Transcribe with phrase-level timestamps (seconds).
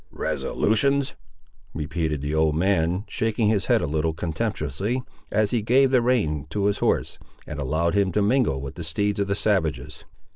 [0.09, 1.13] "Resolutions!"
[1.75, 6.47] repeated the old man, shaking his head a little contemptuously as he gave the rein
[6.49, 10.05] to his horse, and allowed him to mingle with the steeds of the savages.